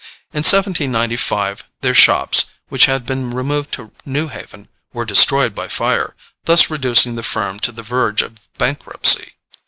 [0.33, 6.15] In 1795 their shops, which had been removed to New Haven, were destroyed by fire,
[6.45, 9.33] thus reducing the firm to the verge of bankruptcy.